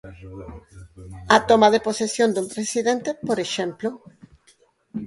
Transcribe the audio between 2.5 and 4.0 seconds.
presidente, por exemplo.